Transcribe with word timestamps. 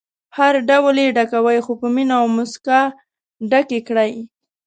هر 0.37 0.53
ډول 0.69 0.95
یې 1.03 1.13
ډکوئ 1.17 1.59
خو 1.65 1.73
په 1.81 1.87
مینه 1.95 2.13
او 2.21 2.25
موسکا 2.35 2.81
ډکې 3.51 3.79
کړئ. 3.87 4.13